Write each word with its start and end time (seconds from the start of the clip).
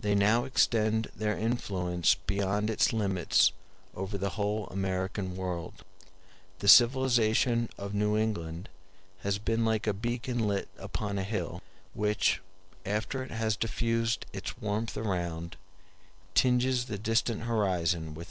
They 0.00 0.14
now 0.14 0.44
extend 0.46 1.08
their 1.14 1.36
influence 1.36 2.14
beyond 2.14 2.70
its 2.70 2.90
limits 2.90 3.52
over 3.94 4.16
the 4.16 4.30
whole 4.30 4.66
American 4.68 5.36
world. 5.36 5.84
The 6.60 6.68
civilization 6.68 7.68
of 7.76 7.92
New 7.92 8.16
England 8.16 8.70
has 9.18 9.36
been 9.36 9.62
like 9.66 9.86
a 9.86 9.92
beacon 9.92 10.48
lit 10.48 10.68
upon 10.78 11.18
a 11.18 11.22
hill, 11.22 11.60
which, 11.92 12.40
after 12.86 13.22
it 13.22 13.30
has 13.30 13.54
diffused 13.58 14.24
its 14.32 14.56
warmth 14.56 14.96
around, 14.96 15.58
tinges 16.34 16.86
the 16.86 16.96
distant 16.96 17.42
horizon 17.42 18.04
with 18.14 18.14
its 18.14 18.14
glow. 18.14 18.20